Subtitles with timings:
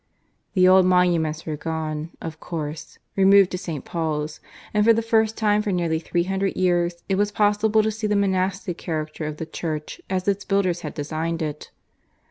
[0.55, 3.85] The old monuments were gone, of course removed to St.
[3.85, 4.39] Paul's
[4.73, 8.07] and for the first time for nearly three hundred years it was possible to see
[8.07, 11.69] the monastic character of the church as its builders had designed it.